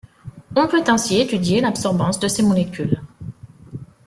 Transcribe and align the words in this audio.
On 0.55 0.67
peut 0.67 0.83
ainsi 0.87 1.19
étudier 1.19 1.61
l’absorbance 1.61 2.19
de 2.19 2.27
ces 2.27 2.41
molécules. 2.41 3.03